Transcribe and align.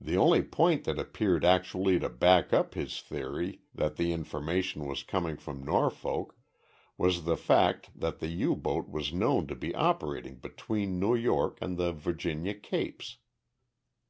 The 0.00 0.16
only 0.16 0.40
point 0.40 0.84
that 0.84 0.98
appeared 0.98 1.44
actually 1.44 1.98
to 1.98 2.08
back 2.08 2.54
up 2.54 2.72
his 2.72 3.02
theory 3.02 3.60
that 3.74 3.96
the 3.96 4.10
information 4.10 4.86
was 4.86 5.02
coming 5.02 5.36
from 5.36 5.62
Norfolk 5.62 6.34
was 6.96 7.24
the 7.26 7.36
fact 7.36 7.90
that 7.94 8.20
the 8.20 8.28
U 8.28 8.56
boat 8.56 8.88
was 8.88 9.12
known 9.12 9.46
to 9.48 9.54
be 9.54 9.74
operating 9.74 10.36
between 10.36 10.98
New 10.98 11.14
York 11.14 11.58
and 11.60 11.76
the 11.76 11.92
Virginia 11.92 12.54
capes. 12.54 13.18